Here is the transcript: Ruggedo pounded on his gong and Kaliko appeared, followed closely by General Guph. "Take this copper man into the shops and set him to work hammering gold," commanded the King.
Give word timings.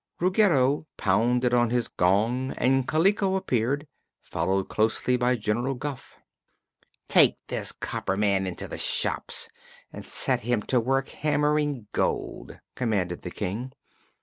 Ruggedo 0.19 0.87
pounded 0.97 1.53
on 1.53 1.69
his 1.69 1.87
gong 1.87 2.53
and 2.57 2.87
Kaliko 2.87 3.35
appeared, 3.35 3.85
followed 4.19 4.63
closely 4.67 5.15
by 5.15 5.35
General 5.35 5.75
Guph. 5.75 6.17
"Take 7.07 7.35
this 7.49 7.71
copper 7.71 8.17
man 8.17 8.47
into 8.47 8.67
the 8.67 8.79
shops 8.79 9.47
and 9.93 10.03
set 10.03 10.39
him 10.39 10.63
to 10.63 10.79
work 10.79 11.09
hammering 11.09 11.85
gold," 11.93 12.57
commanded 12.73 13.21
the 13.21 13.29
King. 13.29 13.73